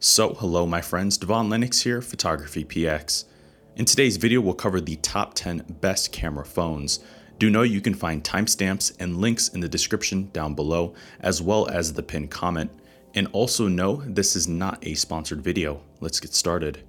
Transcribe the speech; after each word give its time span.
So, 0.00 0.34
hello 0.34 0.64
my 0.64 0.80
friends, 0.80 1.16
Devon 1.16 1.48
Lennox 1.48 1.80
here, 1.80 2.00
Photography 2.00 2.64
PX. 2.64 3.24
In 3.74 3.84
today's 3.84 4.16
video, 4.16 4.40
we'll 4.40 4.54
cover 4.54 4.80
the 4.80 4.94
top 4.94 5.34
10 5.34 5.64
best 5.80 6.12
camera 6.12 6.44
phones. 6.44 7.00
Do 7.40 7.50
know 7.50 7.62
you 7.62 7.80
can 7.80 7.94
find 7.94 8.22
timestamps 8.22 8.94
and 9.00 9.16
links 9.16 9.48
in 9.48 9.58
the 9.58 9.68
description 9.68 10.30
down 10.32 10.54
below, 10.54 10.94
as 11.18 11.42
well 11.42 11.66
as 11.66 11.92
the 11.92 12.04
pinned 12.04 12.30
comment. 12.30 12.70
And 13.16 13.26
also 13.32 13.66
know 13.66 14.04
this 14.06 14.36
is 14.36 14.46
not 14.46 14.78
a 14.86 14.94
sponsored 14.94 15.42
video. 15.42 15.80
Let's 15.98 16.20
get 16.20 16.32
started. 16.32 16.84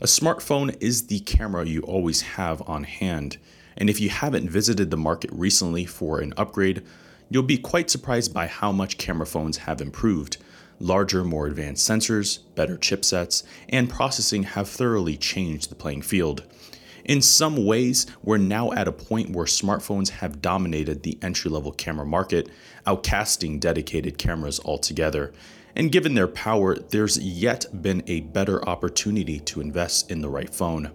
A 0.00 0.06
smartphone 0.06 0.80
is 0.80 1.08
the 1.08 1.18
camera 1.18 1.66
you 1.66 1.80
always 1.80 2.20
have 2.20 2.62
on 2.68 2.84
hand, 2.84 3.38
and 3.76 3.90
if 3.90 3.98
you 3.98 4.08
haven't 4.08 4.50
visited 4.50 4.92
the 4.92 4.96
market 4.96 5.32
recently 5.32 5.84
for 5.84 6.20
an 6.20 6.32
upgrade, 6.36 6.84
you'll 7.28 7.42
be 7.42 7.58
quite 7.58 7.90
surprised 7.90 8.32
by 8.32 8.46
how 8.46 8.70
much 8.70 8.98
camera 8.98 9.26
phones 9.26 9.56
have 9.56 9.80
improved. 9.80 10.36
Larger, 10.78 11.24
more 11.24 11.46
advanced 11.46 11.88
sensors, 11.88 12.40
better 12.54 12.76
chipsets, 12.76 13.42
and 13.68 13.88
processing 13.88 14.42
have 14.42 14.68
thoroughly 14.68 15.16
changed 15.16 15.70
the 15.70 15.74
playing 15.74 16.02
field. 16.02 16.44
In 17.04 17.22
some 17.22 17.64
ways, 17.64 18.06
we're 18.22 18.36
now 18.36 18.72
at 18.72 18.88
a 18.88 18.92
point 18.92 19.30
where 19.30 19.46
smartphones 19.46 20.10
have 20.10 20.42
dominated 20.42 21.02
the 21.02 21.18
entry 21.22 21.50
level 21.50 21.70
camera 21.70 22.04
market, 22.04 22.50
outcasting 22.84 23.60
dedicated 23.60 24.18
cameras 24.18 24.60
altogether. 24.64 25.32
And 25.76 25.92
given 25.92 26.14
their 26.14 26.26
power, 26.26 26.74
there's 26.74 27.18
yet 27.18 27.66
been 27.80 28.02
a 28.06 28.20
better 28.20 28.66
opportunity 28.68 29.38
to 29.40 29.60
invest 29.60 30.10
in 30.10 30.20
the 30.20 30.28
right 30.28 30.52
phone. 30.52 30.90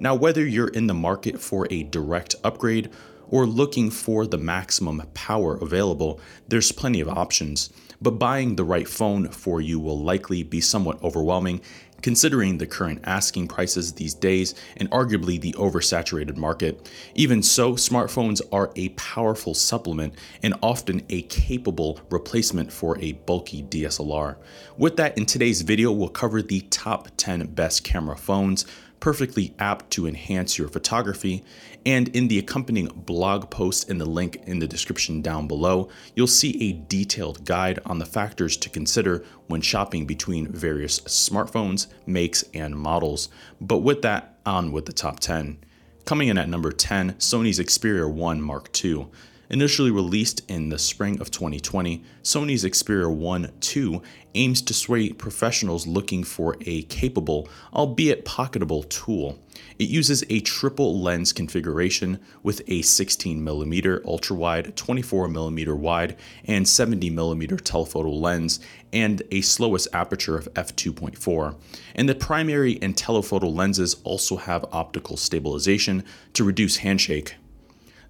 Now, 0.00 0.16
whether 0.16 0.44
you're 0.44 0.68
in 0.68 0.88
the 0.88 0.94
market 0.94 1.40
for 1.40 1.68
a 1.70 1.84
direct 1.84 2.34
upgrade 2.42 2.90
or 3.28 3.46
looking 3.46 3.88
for 3.88 4.26
the 4.26 4.38
maximum 4.38 5.00
power 5.14 5.56
available, 5.56 6.18
there's 6.48 6.72
plenty 6.72 7.00
of 7.00 7.08
options. 7.08 7.70
But 8.02 8.18
buying 8.18 8.56
the 8.56 8.64
right 8.64 8.88
phone 8.88 9.28
for 9.28 9.60
you 9.60 9.78
will 9.78 10.02
likely 10.02 10.42
be 10.42 10.60
somewhat 10.60 11.02
overwhelming 11.02 11.60
considering 12.02 12.58
the 12.58 12.66
current 12.66 13.00
asking 13.04 13.46
prices 13.46 13.92
these 13.92 14.12
days 14.12 14.56
and 14.76 14.90
arguably 14.90 15.40
the 15.40 15.52
oversaturated 15.52 16.36
market. 16.36 16.90
Even 17.14 17.42
so, 17.42 17.74
smartphones 17.74 18.42
are 18.50 18.72
a 18.74 18.88
powerful 18.90 19.54
supplement 19.54 20.14
and 20.42 20.52
often 20.62 21.00
a 21.08 21.22
capable 21.22 22.00
replacement 22.10 22.72
for 22.72 22.98
a 22.98 23.12
bulky 23.12 23.62
DSLR. 23.62 24.36
With 24.76 24.96
that, 24.96 25.16
in 25.16 25.26
today's 25.26 25.62
video, 25.62 25.92
we'll 25.92 26.08
cover 26.08 26.42
the 26.42 26.62
top 26.62 27.08
10 27.16 27.46
best 27.54 27.84
camera 27.84 28.16
phones 28.16 28.66
perfectly 29.02 29.52
apt 29.58 29.90
to 29.90 30.06
enhance 30.06 30.56
your 30.56 30.68
photography. 30.68 31.42
And 31.84 32.06
in 32.14 32.28
the 32.28 32.38
accompanying 32.38 32.86
blog 32.86 33.50
post 33.50 33.90
in 33.90 33.98
the 33.98 34.06
link 34.06 34.40
in 34.46 34.60
the 34.60 34.68
description 34.68 35.20
down 35.20 35.48
below, 35.48 35.88
you'll 36.14 36.28
see 36.28 36.70
a 36.70 36.72
detailed 36.86 37.44
guide 37.44 37.80
on 37.84 37.98
the 37.98 38.06
factors 38.06 38.56
to 38.58 38.70
consider 38.70 39.24
when 39.48 39.60
shopping 39.60 40.06
between 40.06 40.52
various 40.52 41.00
smartphones, 41.00 41.88
makes, 42.06 42.44
and 42.54 42.76
models. 42.76 43.28
But 43.60 43.78
with 43.78 44.02
that, 44.02 44.38
on 44.46 44.70
with 44.70 44.86
the 44.86 44.92
top 44.92 45.18
10. 45.18 45.58
Coming 46.04 46.28
in 46.28 46.38
at 46.38 46.48
number 46.48 46.70
10, 46.70 47.14
Sony's 47.14 47.58
Xperia 47.58 48.08
1 48.08 48.40
Mark 48.40 48.70
II. 48.84 49.08
Initially 49.52 49.90
released 49.90 50.50
in 50.50 50.70
the 50.70 50.78
spring 50.78 51.20
of 51.20 51.30
2020, 51.30 52.02
Sony's 52.22 52.64
Xperia 52.64 53.14
1 53.14 53.52
II 53.76 54.00
aims 54.34 54.62
to 54.62 54.72
sway 54.72 55.12
professionals 55.12 55.86
looking 55.86 56.24
for 56.24 56.56
a 56.62 56.84
capable, 56.84 57.46
albeit 57.74 58.24
pocketable, 58.24 58.88
tool. 58.88 59.38
It 59.78 59.90
uses 59.90 60.24
a 60.30 60.40
triple 60.40 60.98
lens 61.02 61.34
configuration 61.34 62.18
with 62.42 62.60
a 62.60 62.80
16mm 62.80 64.06
ultra 64.06 64.34
wide, 64.34 64.74
24mm 64.74 65.76
wide, 65.76 66.16
and 66.46 66.64
70mm 66.64 67.60
telephoto 67.60 68.08
lens, 68.08 68.58
and 68.90 69.22
a 69.30 69.42
slowest 69.42 69.86
aperture 69.92 70.38
of 70.38 70.48
f2.4. 70.54 71.56
And 71.94 72.08
the 72.08 72.14
primary 72.14 72.78
and 72.80 72.96
telephoto 72.96 73.48
lenses 73.48 73.96
also 74.02 74.38
have 74.38 74.64
optical 74.72 75.18
stabilization 75.18 76.04
to 76.32 76.42
reduce 76.42 76.78
handshake. 76.78 77.34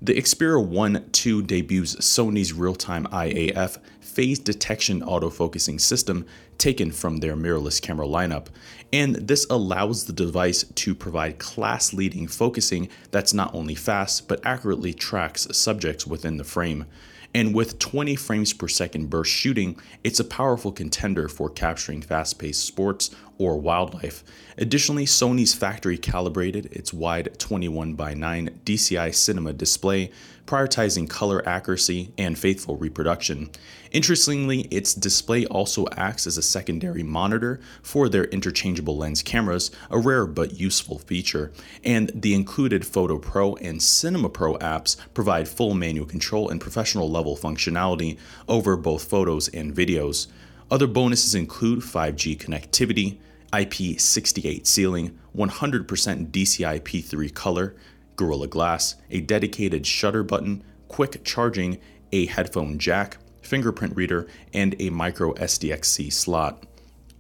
The 0.05 0.15
Xperia 0.15 0.67
1 0.67 1.11
II 1.25 1.43
debuts 1.43 1.95
Sony's 1.95 2.53
real 2.53 2.75
time 2.75 3.07
Eye 3.13 3.53
AF 3.55 3.79
phase 4.01 4.41
detection 4.41 5.01
autofocusing 5.01 5.81
system 5.81 6.27
taken 6.59 6.91
from 6.91 7.19
their 7.19 7.37
mirrorless 7.37 7.81
camera 7.81 8.09
lineup, 8.09 8.49
and 8.93 9.15
this 9.15 9.47
allows 9.49 10.07
the 10.07 10.13
device 10.13 10.65
to 10.65 10.97
provide 10.97 11.39
class 11.39 11.93
leading 11.93 12.27
focusing 12.27 12.89
that's 13.13 13.33
not 13.33 13.55
only 13.55 13.77
fast 13.77 14.27
but 14.27 14.45
accurately 14.45 14.93
tracks 14.93 15.47
subjects 15.53 16.05
within 16.05 16.37
the 16.37 16.43
frame. 16.43 16.87
And 17.35 17.55
with 17.55 17.79
20 17.79 18.15
frames 18.17 18.53
per 18.53 18.69
second 18.69 19.09
burst 19.09 19.31
shooting, 19.31 19.79
it's 20.05 20.21
a 20.21 20.25
powerful 20.25 20.71
contender 20.71 21.29
for 21.29 21.49
capturing 21.49 22.03
fast 22.03 22.39
paced 22.39 22.65
sports 22.65 23.11
or 23.39 23.59
wildlife. 23.59 24.23
Additionally, 24.59 25.07
Sony's 25.07 25.55
factory 25.55 25.97
calibrated 25.97 26.67
its 26.67 26.93
wide 26.93 27.39
21 27.39 27.95
by 27.95 28.13
9 28.13 28.61
DCI 28.65 29.15
cinema 29.15 29.55
display, 29.55 30.11
prioritizing 30.47 31.09
color 31.09 31.47
accuracy 31.49 32.13
and 32.19 32.39
faithful 32.39 32.77
reproduction. 32.77 33.51
Interestingly, 33.91 34.63
its 34.63 34.95
display 34.95 35.47
also 35.47 35.87
acts 35.97 36.27
as 36.27 36.37
a 36.39 36.43
secondary 36.43 37.03
monitor 37.03 37.61
for 37.83 38.09
their 38.09 38.25
interchangeable 38.25 38.97
lens 38.97 39.23
cameras, 39.23 39.71
a 39.91 39.99
rare 39.99 40.27
but 40.27 40.59
useful 40.59 40.99
feature. 40.99 41.53
And 41.85 42.11
the 42.15 42.35
included 42.35 42.87
Photo 42.87 43.19
Pro 43.19 43.55
and 43.57 43.83
Cinema 43.83 44.29
Pro 44.29 44.57
apps 44.59 44.97
provide 45.15 45.49
full 45.49 45.75
manual 45.75 46.07
control 46.07 46.49
and 46.49 46.61
professional 46.61 47.11
level 47.11 47.37
functionality 47.37 48.19
over 48.49 48.77
both 48.77 49.05
photos 49.05 49.49
and 49.49 49.75
videos. 49.75 50.27
Other 50.71 50.87
bonuses 50.87 51.35
include 51.35 51.81
5G 51.81 52.39
connectivity, 52.39 53.19
IP68 53.53 54.67
sealing, 54.67 55.19
100% 55.37 56.31
DCI 56.31 56.81
P3 56.81 57.35
color, 57.35 57.75
Gorilla 58.17 58.47
Glass, 58.47 58.97
a 59.11 59.21
dedicated 59.21 59.87
shutter 59.87 60.23
button, 60.23 60.63
quick 60.89 61.25
charging, 61.25 61.79
a 62.13 62.27
headphone 62.27 62.79
jack, 62.79 63.19
fingerprint 63.41 63.97
reader, 63.97 64.27
and 64.53 64.75
a 64.81 64.91
micro 64.91 65.33
SDXC 65.35 66.13
slot. 66.13 66.65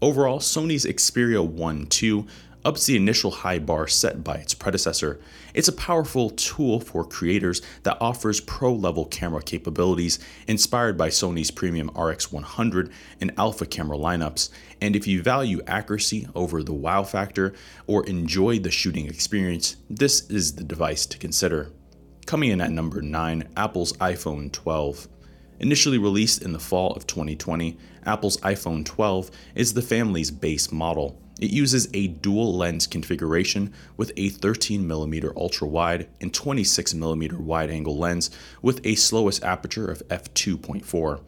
Overall, 0.00 0.38
Sony's 0.38 0.84
Xperia 0.84 1.46
1 1.46 1.88
II 2.02 2.26
ups 2.64 2.86
the 2.86 2.96
initial 2.96 3.30
high 3.30 3.58
bar 3.58 3.86
set 3.86 4.22
by 4.22 4.34
its 4.36 4.54
predecessor. 4.54 5.20
It's 5.54 5.68
a 5.68 5.72
powerful 5.72 6.30
tool 6.30 6.80
for 6.80 7.04
creators 7.04 7.62
that 7.82 7.98
offers 8.00 8.40
pro 8.40 8.72
level 8.72 9.04
camera 9.04 9.42
capabilities 9.42 10.18
inspired 10.46 10.96
by 10.96 11.08
Sony's 11.08 11.50
premium 11.50 11.90
RX100 11.90 12.90
and 13.20 13.32
Alpha 13.36 13.66
camera 13.66 13.96
lineups. 13.96 14.50
And 14.80 14.96
if 14.96 15.06
you 15.06 15.22
value 15.22 15.60
accuracy 15.66 16.26
over 16.34 16.62
the 16.62 16.72
wow 16.72 17.02
factor 17.02 17.54
or 17.86 18.06
enjoy 18.06 18.58
the 18.58 18.70
shooting 18.70 19.06
experience, 19.06 19.76
this 19.90 20.28
is 20.30 20.54
the 20.54 20.64
device 20.64 21.06
to 21.06 21.18
consider. 21.18 21.70
Coming 22.26 22.50
in 22.50 22.60
at 22.60 22.70
number 22.70 23.02
9, 23.02 23.48
Apple's 23.56 23.92
iPhone 23.94 24.52
12. 24.52 25.08
Initially 25.62 25.98
released 25.98 26.42
in 26.42 26.52
the 26.52 26.58
fall 26.58 26.92
of 26.94 27.06
2020, 27.06 27.78
Apple's 28.04 28.36
iPhone 28.38 28.84
12 28.84 29.30
is 29.54 29.72
the 29.72 29.80
family's 29.80 30.32
base 30.32 30.72
model. 30.72 31.20
It 31.40 31.52
uses 31.52 31.88
a 31.94 32.08
dual 32.08 32.56
lens 32.56 32.88
configuration 32.88 33.72
with 33.96 34.10
a 34.16 34.30
13mm 34.30 35.36
ultra 35.36 35.68
wide 35.68 36.08
and 36.20 36.32
26mm 36.32 37.38
wide 37.38 37.70
angle 37.70 37.96
lens 37.96 38.30
with 38.60 38.84
a 38.84 38.96
slowest 38.96 39.44
aperture 39.44 39.88
of 39.88 40.02
f2.4. 40.08 41.20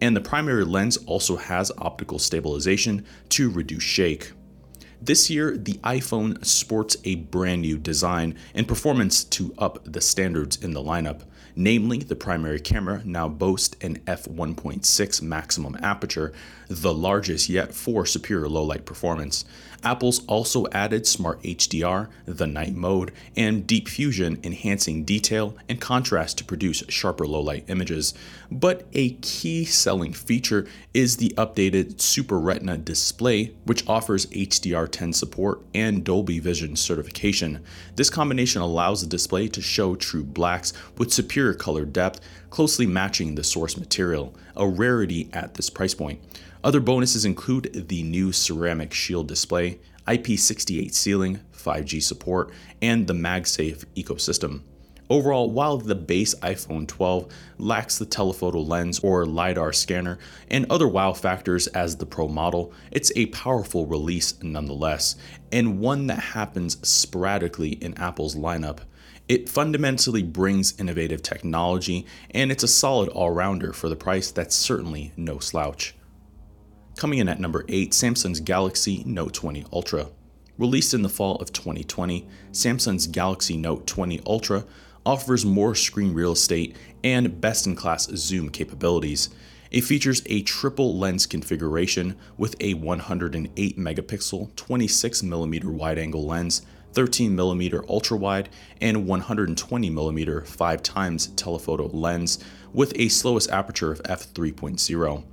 And 0.00 0.16
the 0.16 0.22
primary 0.22 0.64
lens 0.64 0.96
also 0.96 1.36
has 1.36 1.70
optical 1.76 2.18
stabilization 2.18 3.04
to 3.30 3.50
reduce 3.50 3.82
shake. 3.82 4.32
This 5.02 5.28
year, 5.28 5.56
the 5.56 5.74
iPhone 5.84 6.42
sports 6.46 6.96
a 7.04 7.16
brand 7.16 7.62
new 7.62 7.76
design 7.76 8.36
and 8.54 8.66
performance 8.66 9.22
to 9.24 9.52
up 9.58 9.80
the 9.84 10.00
standards 10.00 10.56
in 10.56 10.72
the 10.72 10.82
lineup. 10.82 11.22
Namely, 11.54 11.98
the 11.98 12.16
primary 12.16 12.60
camera 12.60 13.02
now 13.04 13.28
boasts 13.28 13.76
an 13.82 13.98
f1.6 14.06 15.22
maximum 15.22 15.76
aperture, 15.82 16.32
the 16.80 16.94
largest 16.94 17.48
yet 17.48 17.74
for 17.74 18.06
superior 18.06 18.48
low 18.48 18.64
light 18.64 18.86
performance. 18.86 19.44
Apple's 19.84 20.24
also 20.26 20.66
added 20.68 21.06
Smart 21.06 21.42
HDR, 21.42 22.08
the 22.24 22.46
night 22.46 22.74
mode, 22.74 23.12
and 23.36 23.66
Deep 23.66 23.88
Fusion, 23.88 24.38
enhancing 24.44 25.04
detail 25.04 25.56
and 25.68 25.80
contrast 25.80 26.38
to 26.38 26.44
produce 26.44 26.84
sharper 26.88 27.26
low 27.26 27.40
light 27.40 27.64
images. 27.66 28.14
But 28.50 28.86
a 28.92 29.14
key 29.14 29.64
selling 29.64 30.12
feature 30.12 30.68
is 30.94 31.16
the 31.16 31.30
updated 31.30 32.00
Super 32.00 32.38
Retina 32.38 32.78
display, 32.78 33.54
which 33.64 33.86
offers 33.88 34.26
HDR10 34.26 35.14
support 35.14 35.62
and 35.74 36.04
Dolby 36.04 36.38
Vision 36.38 36.76
certification. 36.76 37.64
This 37.96 38.10
combination 38.10 38.62
allows 38.62 39.00
the 39.00 39.08
display 39.08 39.48
to 39.48 39.60
show 39.60 39.96
true 39.96 40.24
blacks 40.24 40.72
with 40.96 41.12
superior 41.12 41.54
color 41.54 41.84
depth, 41.84 42.20
closely 42.50 42.86
matching 42.86 43.34
the 43.34 43.42
source 43.42 43.76
material, 43.76 44.34
a 44.56 44.68
rarity 44.68 45.28
at 45.32 45.54
this 45.54 45.70
price 45.70 45.94
point. 45.94 46.20
Other 46.64 46.80
bonuses 46.80 47.24
include 47.24 47.88
the 47.88 48.04
new 48.04 48.30
ceramic 48.30 48.94
shield 48.94 49.26
display, 49.26 49.80
IP68 50.06 50.94
sealing, 50.94 51.40
5G 51.52 52.00
support, 52.00 52.52
and 52.80 53.06
the 53.06 53.14
MagSafe 53.14 53.84
ecosystem. 53.96 54.62
Overall, 55.10 55.50
while 55.50 55.76
the 55.76 55.96
base 55.96 56.36
iPhone 56.36 56.86
12 56.86 57.30
lacks 57.58 57.98
the 57.98 58.06
telephoto 58.06 58.60
lens 58.60 59.00
or 59.00 59.26
LiDAR 59.26 59.72
scanner 59.72 60.18
and 60.50 60.64
other 60.70 60.86
wow 60.86 61.12
factors 61.12 61.66
as 61.66 61.96
the 61.96 62.06
Pro 62.06 62.28
model, 62.28 62.72
it's 62.92 63.12
a 63.16 63.26
powerful 63.26 63.84
release 63.84 64.40
nonetheless, 64.40 65.16
and 65.50 65.80
one 65.80 66.06
that 66.06 66.20
happens 66.20 66.78
sporadically 66.88 67.72
in 67.72 67.92
Apple's 67.98 68.36
lineup. 68.36 68.78
It 69.28 69.48
fundamentally 69.48 70.22
brings 70.22 70.78
innovative 70.78 71.22
technology, 71.22 72.06
and 72.30 72.52
it's 72.52 72.64
a 72.64 72.68
solid 72.68 73.08
all 73.08 73.32
rounder 73.32 73.72
for 73.72 73.88
the 73.88 73.96
price 73.96 74.30
that's 74.30 74.54
certainly 74.54 75.12
no 75.16 75.40
slouch. 75.40 75.94
Coming 76.96 77.18
in 77.18 77.28
at 77.28 77.40
number 77.40 77.64
8, 77.68 77.90
Samsung's 77.92 78.40
Galaxy 78.40 79.02
Note 79.04 79.32
20 79.32 79.64
Ultra. 79.72 80.08
Released 80.58 80.94
in 80.94 81.02
the 81.02 81.08
fall 81.08 81.36
of 81.36 81.52
2020, 81.52 82.28
Samsung's 82.52 83.06
Galaxy 83.06 83.56
Note 83.56 83.86
20 83.86 84.20
Ultra 84.26 84.64
offers 85.04 85.44
more 85.44 85.74
screen 85.74 86.14
real 86.14 86.32
estate 86.32 86.76
and 87.02 87.40
best 87.40 87.66
in 87.66 87.74
class 87.74 88.08
zoom 88.14 88.50
capabilities. 88.50 89.30
It 89.70 89.80
features 89.80 90.22
a 90.26 90.42
triple 90.42 90.96
lens 90.98 91.26
configuration 91.26 92.14
with 92.36 92.54
a 92.60 92.74
108 92.74 93.78
megapixel 93.78 94.52
26mm 94.52 95.64
wide 95.64 95.98
angle 95.98 96.26
lens, 96.26 96.62
13mm 96.92 97.88
ultra 97.88 98.18
wide, 98.18 98.50
and 98.80 98.98
120mm 99.08 100.46
5 100.46 100.82
times 100.82 101.28
telephoto 101.28 101.88
lens 101.88 102.38
with 102.72 102.92
a 102.96 103.08
slowest 103.08 103.50
aperture 103.50 103.90
of 103.90 104.02
f3.0. 104.02 105.24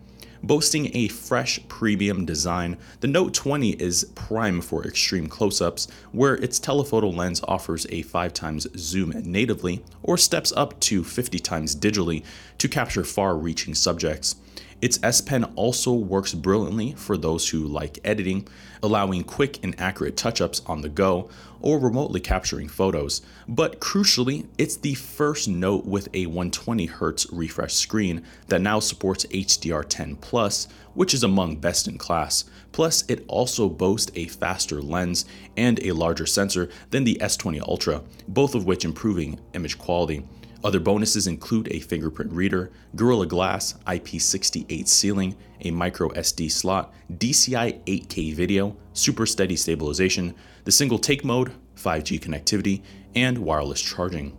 Boasting 0.41 0.95
a 0.95 1.09
fresh 1.09 1.59
premium 1.67 2.23
design, 2.23 2.77
the 3.01 3.07
Note 3.07 3.33
20 3.33 3.71
is 3.71 4.05
prime 4.15 4.61
for 4.61 4.87
extreme 4.87 5.27
close 5.27 5.59
ups, 5.59 5.89
where 6.13 6.35
its 6.35 6.59
telephoto 6.59 7.09
lens 7.09 7.41
offers 7.45 7.85
a 7.89 8.03
5 8.03 8.33
times 8.33 8.65
zoom 8.77 9.09
natively 9.25 9.83
or 10.01 10.17
steps 10.17 10.53
up 10.55 10.79
to 10.79 11.03
50 11.03 11.39
times 11.39 11.75
digitally 11.75 12.23
to 12.57 12.69
capture 12.69 13.03
far 13.03 13.35
reaching 13.35 13.75
subjects. 13.75 14.37
Its 14.81 14.97
S 15.03 15.19
Pen 15.19 15.43
also 15.55 15.91
works 15.91 16.33
brilliantly 16.33 16.93
for 16.93 17.17
those 17.17 17.49
who 17.49 17.67
like 17.67 17.99
editing, 18.05 18.47
allowing 18.81 19.25
quick 19.25 19.61
and 19.61 19.79
accurate 19.79 20.15
touch 20.15 20.39
ups 20.39 20.61
on 20.65 20.81
the 20.81 20.87
go 20.87 21.29
or 21.61 21.79
remotely 21.79 22.21
capturing 22.21 22.69
photos. 22.69 23.21
But 23.45 23.81
crucially, 23.81 24.47
it's 24.57 24.77
the 24.77 24.93
first 24.93 25.49
Note 25.49 25.85
with 25.85 26.07
a 26.13 26.27
120Hz 26.27 27.27
refresh 27.33 27.73
screen 27.73 28.23
that 28.47 28.61
now 28.61 28.79
supports 28.79 29.25
HDR10 29.25 30.21
Plus, 30.21 30.69
which 30.93 31.13
is 31.13 31.23
among 31.23 31.57
best 31.57 31.89
in 31.89 31.97
class. 31.97 32.45
Plus, 32.71 33.03
it 33.09 33.25
also 33.27 33.67
boasts 33.67 34.11
a 34.15 34.27
faster 34.27 34.81
lens 34.81 35.25
and 35.57 35.83
a 35.83 35.91
larger 35.91 36.25
sensor 36.25 36.69
than 36.91 37.03
the 37.03 37.17
S20 37.19 37.59
Ultra, 37.61 38.01
both 38.29 38.55
of 38.55 38.65
which 38.65 38.85
improving 38.85 39.39
image 39.53 39.77
quality. 39.77 40.23
Other 40.61 40.79
bonuses 40.81 41.27
include 41.27 41.69
a 41.71 41.79
fingerprint 41.79 42.33
reader, 42.33 42.71
Gorilla 42.95 43.25
Glass, 43.25 43.75
IP68 43.87 44.87
sealing, 44.87 45.35
a 45.61 45.71
micro 45.71 46.09
SD 46.09 46.51
slot, 46.51 46.93
DCI 47.13 47.81
8K 47.85 48.33
video, 48.33 48.75
super 48.91 49.25
steady 49.25 49.55
stabilization, 49.55 50.35
the 50.65 50.71
single 50.71 50.99
take 50.99 51.23
mode, 51.23 51.53
5G 51.77 52.19
connectivity, 52.19 52.81
and 53.15 53.37
wireless 53.37 53.81
charging. 53.81 54.37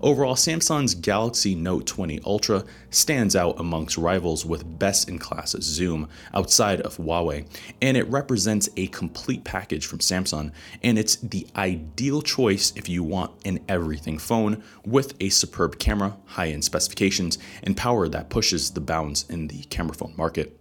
Overall, 0.00 0.36
Samsung's 0.36 0.94
Galaxy 0.94 1.56
Note 1.56 1.86
20 1.86 2.20
Ultra 2.24 2.64
stands 2.90 3.34
out 3.34 3.58
amongst 3.58 3.98
rivals 3.98 4.46
with 4.46 4.78
best 4.78 5.08
in 5.08 5.18
class 5.18 5.56
zoom 5.60 6.08
outside 6.32 6.80
of 6.82 6.96
Huawei, 6.98 7.46
and 7.82 7.96
it 7.96 8.08
represents 8.08 8.68
a 8.76 8.86
complete 8.88 9.42
package 9.42 9.86
from 9.86 9.98
Samsung, 9.98 10.52
and 10.84 10.98
it's 10.98 11.16
the 11.16 11.48
ideal 11.56 12.22
choice 12.22 12.72
if 12.76 12.88
you 12.88 13.02
want 13.02 13.32
an 13.44 13.58
everything 13.68 14.18
phone 14.18 14.62
with 14.84 15.14
a 15.20 15.30
superb 15.30 15.80
camera, 15.80 16.16
high 16.26 16.48
end 16.48 16.64
specifications, 16.64 17.38
and 17.64 17.76
power 17.76 18.08
that 18.08 18.30
pushes 18.30 18.70
the 18.70 18.80
bounds 18.80 19.28
in 19.28 19.48
the 19.48 19.64
camera 19.64 19.94
phone 19.94 20.14
market. 20.16 20.58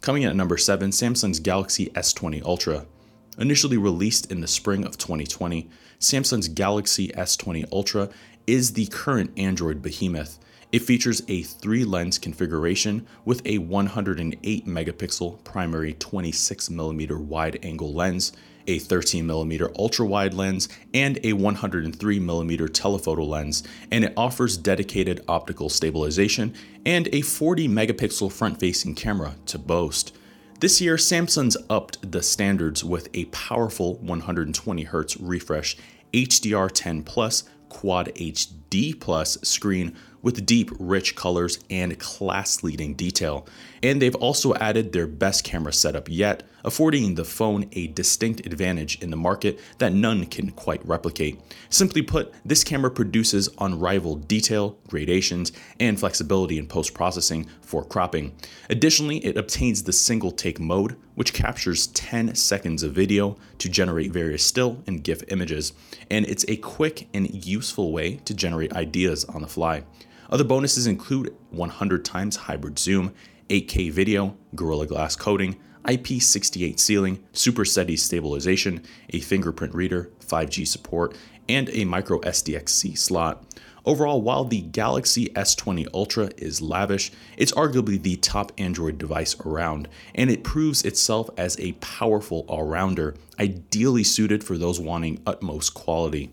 Coming 0.00 0.22
in 0.22 0.30
at 0.30 0.36
number 0.36 0.56
7, 0.56 0.90
Samsung's 0.90 1.38
Galaxy 1.38 1.86
S20 1.90 2.42
Ultra. 2.42 2.86
Initially 3.38 3.76
released 3.76 4.32
in 4.32 4.40
the 4.40 4.48
spring 4.48 4.84
of 4.84 4.98
2020, 4.98 5.70
Samsung's 6.00 6.48
Galaxy 6.48 7.08
S20 7.08 7.66
Ultra 7.70 8.08
is 8.50 8.72
the 8.72 8.86
current 8.86 9.30
Android 9.36 9.80
behemoth. 9.80 10.40
It 10.72 10.82
features 10.82 11.22
a 11.28 11.42
three 11.42 11.84
lens 11.84 12.18
configuration 12.18 13.06
with 13.24 13.42
a 13.46 13.58
108 13.58 14.66
megapixel 14.66 15.44
primary 15.44 15.94
26mm 15.94 17.16
wide 17.26 17.60
angle 17.62 17.94
lens, 17.94 18.32
a 18.66 18.80
13mm 18.80 19.72
ultra 19.78 20.04
wide 20.04 20.34
lens, 20.34 20.68
and 20.92 21.18
a 21.18 21.32
103mm 21.32 22.72
telephoto 22.72 23.22
lens, 23.22 23.62
and 23.92 24.04
it 24.04 24.14
offers 24.16 24.56
dedicated 24.56 25.24
optical 25.28 25.68
stabilization 25.68 26.52
and 26.84 27.08
a 27.12 27.20
40 27.20 27.68
megapixel 27.68 28.32
front 28.32 28.58
facing 28.58 28.96
camera 28.96 29.36
to 29.46 29.60
boast. 29.60 30.16
This 30.58 30.80
year, 30.80 30.96
Samsung's 30.96 31.56
upped 31.70 32.10
the 32.10 32.22
standards 32.22 32.82
with 32.82 33.08
a 33.14 33.26
powerful 33.26 33.98
120Hz 33.98 35.18
refresh 35.20 35.76
HDR10 36.12 37.04
Plus 37.04 37.44
Quad 37.70 38.12
HD 38.16 38.98
Plus 39.00 39.38
screen 39.42 39.96
with 40.22 40.46
deep, 40.46 40.70
rich 40.78 41.16
colors 41.16 41.58
and 41.70 41.98
class 41.98 42.62
leading 42.62 42.94
detail. 42.94 43.46
And 43.82 44.00
they've 44.00 44.14
also 44.14 44.54
added 44.54 44.92
their 44.92 45.06
best 45.06 45.44
camera 45.44 45.72
setup 45.72 46.08
yet, 46.08 46.42
affording 46.64 47.14
the 47.14 47.24
phone 47.24 47.68
a 47.72 47.86
distinct 47.88 48.44
advantage 48.46 49.00
in 49.02 49.10
the 49.10 49.16
market 49.16 49.58
that 49.78 49.92
none 49.92 50.26
can 50.26 50.50
quite 50.50 50.86
replicate. 50.86 51.40
Simply 51.70 52.02
put, 52.02 52.34
this 52.44 52.64
camera 52.64 52.90
produces 52.90 53.48
unrivaled 53.58 54.28
detail, 54.28 54.78
gradations, 54.88 55.52
and 55.78 55.98
flexibility 55.98 56.58
in 56.58 56.66
post 56.66 56.92
processing 56.92 57.46
for 57.62 57.84
cropping. 57.84 58.34
Additionally, 58.68 59.24
it 59.24 59.36
obtains 59.36 59.82
the 59.82 59.92
single 59.92 60.30
take 60.30 60.60
mode, 60.60 60.96
which 61.14 61.32
captures 61.32 61.86
10 61.88 62.34
seconds 62.34 62.82
of 62.82 62.92
video 62.92 63.36
to 63.58 63.68
generate 63.68 64.12
various 64.12 64.44
still 64.44 64.82
and 64.86 65.02
GIF 65.02 65.22
images, 65.28 65.72
and 66.10 66.26
it's 66.26 66.44
a 66.48 66.56
quick 66.56 67.08
and 67.14 67.44
useful 67.44 67.92
way 67.92 68.16
to 68.24 68.34
generate 68.34 68.72
ideas 68.72 69.24
on 69.24 69.42
the 69.42 69.48
fly. 69.48 69.82
Other 70.30 70.44
bonuses 70.44 70.86
include 70.86 71.34
100 71.50 72.04
times 72.04 72.36
hybrid 72.36 72.78
zoom, 72.78 73.12
8K 73.48 73.90
video, 73.90 74.36
Gorilla 74.54 74.86
Glass 74.86 75.16
coating, 75.16 75.56
IP68 75.84 76.78
sealing, 76.78 77.24
super 77.32 77.64
steady 77.64 77.96
stabilization, 77.96 78.84
a 79.12 79.18
fingerprint 79.18 79.74
reader, 79.74 80.10
5G 80.24 80.68
support, 80.68 81.16
and 81.48 81.68
a 81.70 81.84
micro 81.84 82.20
SDXC 82.20 82.96
slot. 82.96 83.44
Overall, 83.84 84.22
while 84.22 84.44
the 84.44 84.60
Galaxy 84.60 85.30
S20 85.30 85.88
Ultra 85.92 86.30
is 86.36 86.62
lavish, 86.62 87.10
it's 87.36 87.52
arguably 87.52 88.00
the 88.00 88.16
top 88.16 88.52
Android 88.56 88.98
device 88.98 89.34
around, 89.40 89.88
and 90.14 90.30
it 90.30 90.44
proves 90.44 90.84
itself 90.84 91.28
as 91.36 91.58
a 91.58 91.72
powerful 91.72 92.44
all 92.46 92.64
rounder, 92.64 93.16
ideally 93.40 94.04
suited 94.04 94.44
for 94.44 94.56
those 94.56 94.78
wanting 94.78 95.20
utmost 95.26 95.74
quality. 95.74 96.30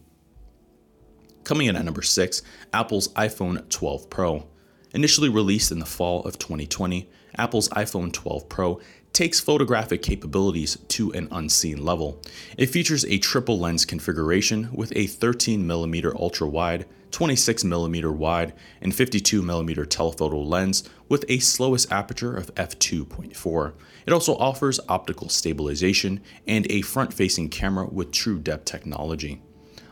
Coming 1.47 1.67
in 1.67 1.77
at 1.77 1.85
number 1.85 2.01
6, 2.01 2.41
Apple's 2.73 3.07
iPhone 3.13 3.69
12 3.69 4.09
Pro. 4.09 4.45
Initially 4.93 5.29
released 5.29 5.71
in 5.71 5.79
the 5.79 5.85
fall 5.85 6.21
of 6.23 6.37
2020, 6.37 7.09
Apple's 7.37 7.69
iPhone 7.69 8.11
12 8.11 8.49
Pro 8.49 8.81
takes 9.13 9.39
photographic 9.39 10.01
capabilities 10.01 10.77
to 10.89 11.09
an 11.13 11.29
unseen 11.31 11.85
level. 11.85 12.21
It 12.57 12.65
features 12.65 13.05
a 13.05 13.17
triple 13.19 13.57
lens 13.57 13.85
configuration 13.85 14.67
with 14.73 14.91
a 14.91 15.05
13mm 15.05 16.19
ultra 16.19 16.49
wide, 16.49 16.85
26mm 17.11 18.13
wide, 18.13 18.51
and 18.81 18.91
52mm 18.91 19.89
telephoto 19.89 20.41
lens 20.41 20.83
with 21.07 21.23
a 21.29 21.39
slowest 21.39 21.89
aperture 21.89 22.35
of 22.35 22.53
f2.4. 22.55 23.73
It 24.05 24.11
also 24.11 24.35
offers 24.35 24.81
optical 24.89 25.29
stabilization 25.29 26.19
and 26.45 26.69
a 26.69 26.81
front 26.81 27.13
facing 27.13 27.47
camera 27.47 27.87
with 27.89 28.11
true 28.11 28.37
depth 28.37 28.65
technology. 28.65 29.41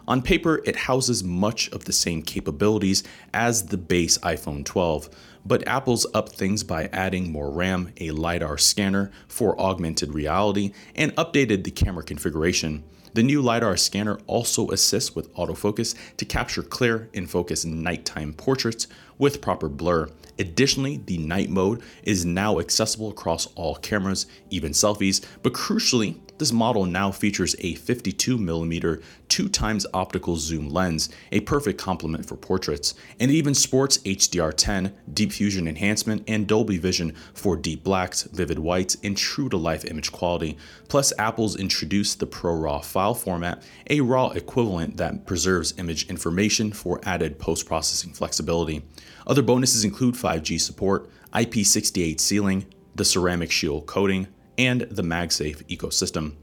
On 0.08 0.22
paper, 0.22 0.62
it 0.66 0.76
houses 0.76 1.24
much 1.24 1.70
of 1.70 1.86
the 1.86 1.94
same 1.94 2.22
capabilities 2.22 3.04
as 3.34 3.68
the 3.68 3.78
base 3.78 4.20
iPhone 4.20 4.64
12, 4.64 5.10
but 5.44 5.68
Apple's 5.68 6.06
upped 6.14 6.34
things 6.34 6.64
by 6.64 6.90
adding 6.94 7.32
more 7.32 7.50
RAM, 7.50 7.92
a 8.00 8.12
LiDAR 8.12 8.58
scanner 8.60 9.12
for 9.28 9.60
augmented 9.60 10.14
reality, 10.14 10.74
and 10.94 11.16
updated 11.16 11.64
the 11.64 11.72
camera 11.72 12.04
configuration. 12.04 12.84
The 13.16 13.24
new 13.24 13.42
LiDAR 13.42 13.78
scanner 13.78 14.20
also 14.28 14.70
assists 14.70 15.16
with 15.16 15.34
autofocus 15.36 15.96
to 16.18 16.26
capture 16.26 16.62
clear 16.62 17.10
in 17.14 17.26
focus 17.28 17.66
nighttime 17.66 18.34
portraits 18.34 18.88
with 19.18 19.42
proper 19.42 19.70
blur. 19.70 20.10
Additionally, 20.38 20.98
the 21.06 21.18
night 21.18 21.50
mode 21.50 21.82
is 22.04 22.26
now 22.26 22.60
accessible 22.60 23.10
across 23.10 23.48
all 23.56 23.76
cameras, 23.76 24.26
even 24.50 24.72
selfies, 24.72 25.26
but 25.44 25.54
crucially, 25.54 26.20
this 26.38 26.52
model 26.52 26.86
now 26.86 27.12
features 27.12 27.56
a 27.60 27.76
52mm 27.76 29.02
2 29.30 29.50
times 29.50 29.86
optical 29.94 30.36
zoom 30.36 30.70
lens, 30.70 31.10
a 31.32 31.40
perfect 31.40 31.80
complement 31.80 32.26
for 32.26 32.36
portraits, 32.36 32.94
and 33.22 33.32
it 33.32 33.36
even 33.36 33.54
sports 33.54 34.00
HDR10, 34.00 34.92
deep 35.14 35.32
fusion 35.32 35.66
enhancement 35.66 36.26
and 36.28 36.46
Dolby 36.46 36.78
Vision 36.78 37.14
for 37.34 37.56
deep 37.56 37.86
blacks, 37.86 38.24
vivid 38.24 38.60
whites, 38.60 38.98
and 39.02 39.16
true 39.16 39.48
to 39.48 39.56
life 39.56 39.86
image 39.86 40.12
quality. 40.12 40.58
Plus, 40.90 41.14
Apple's 41.18 41.56
introduced 41.56 42.20
the 42.20 42.28
ProRAW 42.28 42.84
file 42.84 43.14
format, 43.14 43.64
a 43.90 44.02
RAW 44.02 44.32
equivalent 44.32 44.98
that 44.98 45.26
preserves 45.26 45.74
image 45.78 46.10
information 46.10 46.74
for 46.74 47.00
added 47.04 47.40
post 47.40 47.66
processing 47.66 48.12
flexibility. 48.12 48.84
Other 49.28 49.42
bonuses 49.42 49.84
include 49.84 50.16
5G 50.16 50.60
support, 50.60 51.10
IP68 51.34 52.20
sealing, 52.20 52.66
the 52.96 53.06
ceramic 53.06 53.52
shield 53.52 53.86
coating, 53.86 54.28
and 54.58 54.82
the 54.82 55.04
MagSafe 55.04 55.64
ecosystem. 55.66 56.36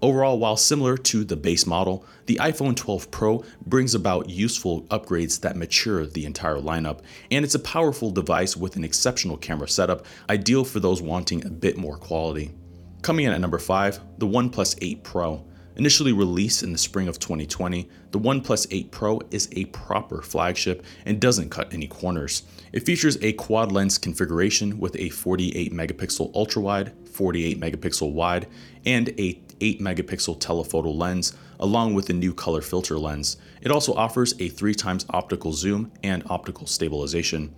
Overall, 0.00 0.38
while 0.38 0.56
similar 0.56 0.96
to 0.96 1.24
the 1.24 1.36
base 1.36 1.66
model, 1.66 2.04
the 2.26 2.36
iPhone 2.36 2.76
12 2.76 3.10
Pro 3.10 3.44
brings 3.66 3.96
about 3.96 4.30
useful 4.30 4.82
upgrades 4.82 5.40
that 5.40 5.56
mature 5.56 6.06
the 6.06 6.24
entire 6.24 6.58
lineup, 6.58 7.00
and 7.32 7.44
it's 7.44 7.56
a 7.56 7.60
powerful 7.60 8.12
device 8.12 8.56
with 8.56 8.76
an 8.76 8.84
exceptional 8.84 9.36
camera 9.36 9.68
setup, 9.68 10.06
ideal 10.30 10.64
for 10.64 10.78
those 10.78 11.02
wanting 11.02 11.44
a 11.44 11.50
bit 11.50 11.76
more 11.76 11.96
quality. 11.96 12.52
Coming 13.02 13.26
in 13.26 13.32
at 13.32 13.40
number 13.40 13.58
5, 13.58 14.00
the 14.18 14.26
OnePlus 14.26 14.78
8 14.80 15.02
Pro. 15.02 15.44
Initially 15.78 16.12
released 16.12 16.64
in 16.64 16.72
the 16.72 16.78
spring 16.78 17.06
of 17.06 17.20
2020, 17.20 17.88
the 18.10 18.18
OnePlus 18.18 18.66
8 18.68 18.90
Pro 18.90 19.20
is 19.30 19.48
a 19.52 19.66
proper 19.66 20.22
flagship 20.22 20.84
and 21.06 21.20
doesn't 21.20 21.50
cut 21.50 21.72
any 21.72 21.86
corners. 21.86 22.42
It 22.72 22.84
features 22.84 23.16
a 23.22 23.34
quad 23.34 23.70
lens 23.70 23.96
configuration 23.96 24.80
with 24.80 24.96
a 24.96 25.10
48 25.10 25.72
megapixel 25.72 26.34
ultra 26.34 26.60
wide, 26.60 26.92
48 27.12 27.60
megapixel 27.60 28.12
wide, 28.12 28.48
and 28.84 29.10
a 29.20 29.40
8 29.60 29.80
megapixel 29.80 30.40
telephoto 30.40 30.90
lens, 30.90 31.36
along 31.60 31.94
with 31.94 32.10
a 32.10 32.12
new 32.12 32.34
color 32.34 32.60
filter 32.60 32.98
lens. 32.98 33.36
It 33.60 33.70
also 33.70 33.94
offers 33.94 34.34
a 34.38 34.48
3 34.48 34.74
times 34.74 35.06
optical 35.10 35.52
zoom 35.52 35.92
and 36.02 36.22
optical 36.30 36.66
stabilization. 36.66 37.54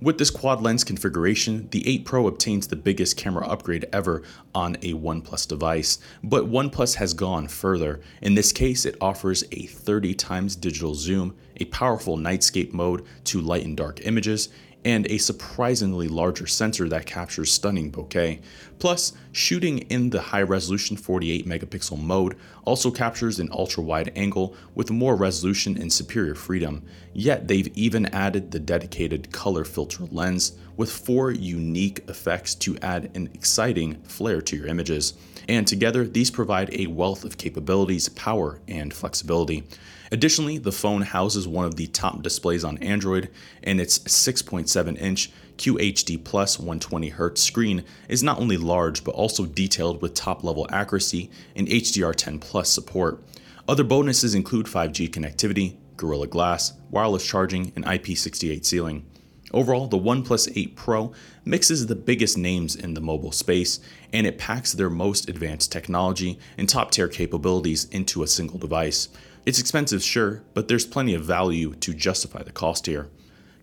With 0.00 0.18
this 0.18 0.30
quad 0.30 0.60
lens 0.60 0.82
configuration, 0.82 1.68
the 1.70 1.86
8 1.88 2.04
Pro 2.04 2.26
obtains 2.26 2.66
the 2.66 2.76
biggest 2.76 3.16
camera 3.16 3.46
upgrade 3.46 3.86
ever 3.92 4.22
on 4.54 4.74
a 4.76 4.92
OnePlus 4.92 5.46
device, 5.46 5.98
but 6.22 6.50
OnePlus 6.50 6.96
has 6.96 7.14
gone 7.14 7.46
further. 7.46 8.00
In 8.20 8.34
this 8.34 8.52
case, 8.52 8.84
it 8.84 8.96
offers 9.00 9.44
a 9.52 9.66
30 9.66 10.14
times 10.14 10.56
digital 10.56 10.94
zoom, 10.94 11.36
a 11.58 11.66
powerful 11.66 12.18
nightscape 12.18 12.72
mode 12.72 13.04
to 13.24 13.40
light 13.40 13.64
and 13.64 13.76
dark 13.76 14.04
images, 14.04 14.48
and 14.84 15.06
a 15.06 15.16
surprisingly 15.16 16.08
larger 16.08 16.46
sensor 16.46 16.88
that 16.88 17.06
captures 17.06 17.50
stunning 17.50 17.90
bokeh. 17.90 18.42
Plus, 18.78 19.12
shooting 19.32 19.78
in 19.78 20.10
the 20.10 20.20
high 20.20 20.42
resolution 20.42 20.96
48 20.96 21.46
megapixel 21.46 22.00
mode 22.00 22.36
also 22.64 22.90
captures 22.90 23.38
an 23.38 23.48
ultra 23.52 23.82
wide 23.82 24.12
angle 24.16 24.54
with 24.74 24.90
more 24.90 25.16
resolution 25.16 25.76
and 25.76 25.92
superior 25.92 26.34
freedom. 26.34 26.84
Yet, 27.12 27.48
they've 27.48 27.68
even 27.76 28.06
added 28.06 28.50
the 28.50 28.58
dedicated 28.58 29.32
color 29.32 29.64
filter 29.64 30.04
lens 30.04 30.52
with 30.76 30.90
four 30.90 31.30
unique 31.30 32.04
effects 32.08 32.54
to 32.56 32.76
add 32.78 33.10
an 33.14 33.30
exciting 33.34 34.02
flair 34.02 34.40
to 34.42 34.56
your 34.56 34.66
images. 34.66 35.14
And 35.48 35.66
together, 35.66 36.06
these 36.06 36.30
provide 36.30 36.74
a 36.74 36.86
wealth 36.86 37.24
of 37.24 37.38
capabilities, 37.38 38.08
power, 38.08 38.60
and 38.66 38.92
flexibility. 38.92 39.64
Additionally, 40.10 40.58
the 40.58 40.72
phone 40.72 41.02
houses 41.02 41.48
one 41.48 41.64
of 41.64 41.76
the 41.76 41.86
top 41.88 42.22
displays 42.22 42.64
on 42.64 42.78
Android, 42.78 43.30
and 43.62 43.80
its 43.80 43.98
6.7 44.00 44.98
inch 45.00 45.30
QHD 45.58 46.22
Plus 46.24 46.56
120Hz 46.56 47.38
screen 47.38 47.84
is 48.08 48.22
not 48.22 48.40
only 48.40 48.56
large 48.56 49.04
but 49.04 49.14
also 49.14 49.46
detailed 49.46 50.02
with 50.02 50.14
top 50.14 50.44
level 50.44 50.66
accuracy 50.70 51.30
and 51.54 51.68
HDR10 51.68 52.40
Plus 52.40 52.70
support. 52.70 53.22
Other 53.68 53.84
bonuses 53.84 54.34
include 54.34 54.66
5G 54.66 55.10
connectivity, 55.10 55.76
Gorilla 55.96 56.26
Glass, 56.26 56.72
wireless 56.90 57.26
charging, 57.26 57.72
and 57.76 57.84
IP68 57.84 58.64
sealing. 58.64 59.06
Overall, 59.52 59.86
the 59.86 59.96
OnePlus 59.96 60.52
8 60.56 60.74
Pro 60.74 61.12
mixes 61.44 61.86
the 61.86 61.94
biggest 61.94 62.36
names 62.36 62.74
in 62.74 62.94
the 62.94 63.00
mobile 63.00 63.30
space, 63.30 63.78
and 64.12 64.26
it 64.26 64.36
packs 64.36 64.72
their 64.72 64.90
most 64.90 65.28
advanced 65.28 65.70
technology 65.70 66.38
and 66.58 66.68
top 66.68 66.90
tier 66.90 67.06
capabilities 67.06 67.84
into 67.90 68.24
a 68.24 68.26
single 68.26 68.58
device. 68.58 69.08
It's 69.46 69.60
expensive, 69.60 70.02
sure, 70.02 70.42
but 70.54 70.66
there's 70.66 70.86
plenty 70.86 71.14
of 71.14 71.22
value 71.22 71.74
to 71.74 71.94
justify 71.94 72.42
the 72.42 72.50
cost 72.50 72.86
here. 72.86 73.08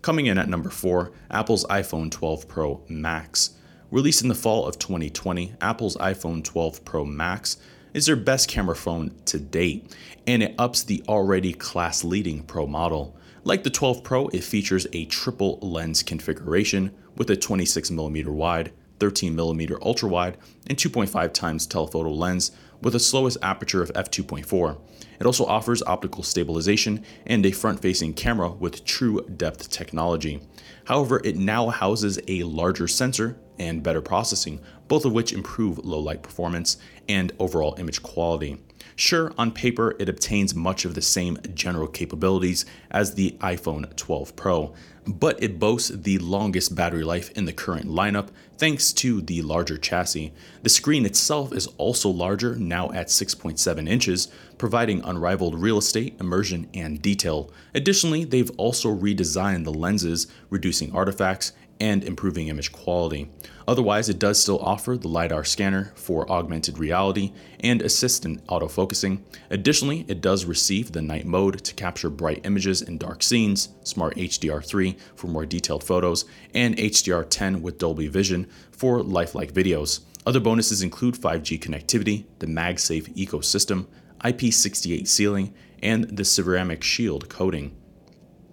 Coming 0.01 0.25
in 0.25 0.39
at 0.39 0.49
number 0.49 0.71
4, 0.71 1.11
Apple's 1.29 1.63
iPhone 1.65 2.09
12 2.09 2.47
Pro 2.47 2.81
Max. 2.89 3.51
Released 3.91 4.23
in 4.23 4.29
the 4.29 4.35
fall 4.35 4.65
of 4.65 4.79
2020, 4.79 5.53
Apple's 5.61 5.95
iPhone 5.97 6.43
12 6.43 6.83
Pro 6.83 7.05
Max 7.05 7.57
is 7.93 8.07
their 8.07 8.15
best 8.15 8.47
camera 8.47 8.75
phone 8.75 9.13
to 9.25 9.39
date, 9.39 9.95
and 10.25 10.41
it 10.41 10.55
ups 10.57 10.81
the 10.81 11.03
already 11.07 11.53
class 11.53 12.03
leading 12.03 12.41
Pro 12.41 12.65
model. 12.65 13.15
Like 13.43 13.63
the 13.63 13.69
12 13.69 14.03
Pro, 14.03 14.27
it 14.29 14.43
features 14.43 14.87
a 14.91 15.05
triple 15.05 15.59
lens 15.61 16.01
configuration 16.01 16.95
with 17.15 17.29
a 17.29 17.37
26mm 17.37 18.25
wide, 18.25 18.71
13mm 18.97 19.77
ultra 19.83 20.09
wide, 20.09 20.37
and 20.65 20.79
2.5 20.79 21.31
times 21.31 21.67
telephoto 21.67 22.09
lens 22.09 22.51
with 22.81 22.93
the 22.93 22.99
slowest 22.99 23.37
aperture 23.41 23.81
of 23.81 23.91
f2.4. 23.93 24.77
It 25.19 25.25
also 25.25 25.45
offers 25.45 25.83
optical 25.83 26.23
stabilization 26.23 27.03
and 27.25 27.45
a 27.45 27.51
front 27.51 27.79
facing 27.79 28.13
camera 28.13 28.51
with 28.51 28.85
true 28.85 29.21
depth 29.37 29.69
technology. 29.69 30.41
However, 30.85 31.21
it 31.23 31.37
now 31.37 31.69
houses 31.69 32.19
a 32.27 32.43
larger 32.43 32.87
sensor 32.87 33.37
and 33.61 33.83
better 33.83 34.01
processing, 34.01 34.59
both 34.87 35.05
of 35.05 35.13
which 35.13 35.31
improve 35.31 35.77
low 35.85 35.99
light 35.99 36.23
performance 36.23 36.77
and 37.07 37.31
overall 37.39 37.75
image 37.77 38.01
quality. 38.01 38.57
Sure, 38.95 39.31
on 39.37 39.51
paper, 39.51 39.95
it 39.99 40.09
obtains 40.09 40.55
much 40.55 40.83
of 40.83 40.95
the 40.95 41.01
same 41.01 41.37
general 41.53 41.87
capabilities 41.87 42.65
as 42.89 43.13
the 43.13 43.31
iPhone 43.39 43.95
12 43.95 44.35
Pro, 44.35 44.73
but 45.07 45.41
it 45.41 45.59
boasts 45.59 45.89
the 45.89 46.17
longest 46.19 46.75
battery 46.75 47.03
life 47.03 47.31
in 47.31 47.45
the 47.45 47.53
current 47.53 47.87
lineup 47.87 48.29
thanks 48.57 48.93
to 48.93 49.21
the 49.21 49.41
larger 49.41 49.77
chassis. 49.77 50.31
The 50.61 50.69
screen 50.69 51.05
itself 51.05 51.51
is 51.51 51.67
also 51.77 52.09
larger, 52.09 52.55
now 52.55 52.91
at 52.91 53.07
6.7 53.07 53.89
inches, 53.89 54.27
providing 54.59 55.03
unrivaled 55.03 55.59
real 55.59 55.79
estate, 55.79 56.15
immersion, 56.19 56.69
and 56.73 57.01
detail. 57.01 57.51
Additionally, 57.73 58.23
they've 58.23 58.51
also 58.57 58.93
redesigned 58.93 59.63
the 59.63 59.73
lenses, 59.73 60.27
reducing 60.51 60.93
artifacts 60.95 61.53
and 61.81 62.03
improving 62.03 62.47
image 62.47 62.71
quality. 62.71 63.27
Otherwise, 63.67 64.07
it 64.07 64.19
does 64.19 64.39
still 64.39 64.59
offer 64.59 64.95
the 64.95 65.07
LiDAR 65.07 65.43
scanner 65.43 65.91
for 65.95 66.31
augmented 66.31 66.77
reality 66.77 67.33
and 67.59 67.81
assistant 67.81 68.45
autofocusing. 68.45 69.19
Additionally, 69.49 70.05
it 70.07 70.21
does 70.21 70.45
receive 70.45 70.91
the 70.91 71.01
night 71.01 71.25
mode 71.25 71.63
to 71.63 71.73
capture 71.73 72.11
bright 72.11 72.45
images 72.45 72.83
in 72.83 72.99
dark 72.99 73.23
scenes, 73.23 73.69
Smart 73.83 74.15
HDR3 74.15 74.95
for 75.15 75.25
more 75.25 75.45
detailed 75.45 75.83
photos, 75.83 76.25
and 76.53 76.77
HDR10 76.77 77.61
with 77.61 77.79
Dolby 77.79 78.07
Vision 78.07 78.47
for 78.71 79.01
lifelike 79.01 79.51
videos. 79.51 80.01
Other 80.23 80.39
bonuses 80.39 80.83
include 80.83 81.15
5G 81.15 81.59
connectivity, 81.59 82.25
the 82.37 82.45
MagSafe 82.45 83.11
ecosystem, 83.15 83.87
IP68 84.23 85.07
sealing, 85.07 85.51
and 85.81 86.03
the 86.15 86.25
ceramic 86.25 86.83
shield 86.83 87.27
coating. 87.27 87.75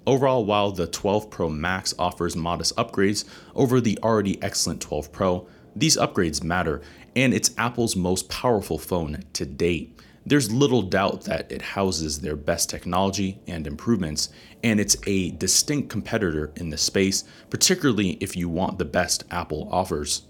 Overall, 0.09 0.47
while 0.47 0.71
the 0.71 0.87
12 0.87 1.29
Pro 1.29 1.51
Max 1.51 1.93
offers 1.99 2.35
modest 2.35 2.75
upgrades 2.77 3.27
over 3.55 3.79
the 3.79 3.99
already 4.03 4.43
excellent 4.43 4.81
12 4.81 5.13
Pro, 5.13 5.47
these 5.77 5.99
upgrades 5.99 6.43
matter, 6.43 6.81
and 7.15 7.35
it's 7.35 7.51
Apple's 7.59 7.95
most 7.95 8.31
powerful 8.31 8.79
phone 8.79 9.23
to 9.35 9.45
date. 9.45 10.01
There's 10.25 10.51
little 10.51 10.81
doubt 10.81 11.25
that 11.25 11.53
it 11.53 11.61
houses 11.61 12.23
their 12.23 12.37
best 12.37 12.71
technology 12.71 13.39
and 13.47 13.67
improvements, 13.67 14.31
and 14.65 14.81
it's 14.81 14.97
a 15.07 15.33
distinct 15.33 15.91
competitor 15.91 16.53
in 16.57 16.71
the 16.71 16.79
space, 16.79 17.25
particularly 17.51 18.13
if 18.13 18.35
you 18.35 18.49
want 18.49 18.79
the 18.79 18.87
best 18.87 19.25
Apple 19.31 19.69
offers. 19.71 20.23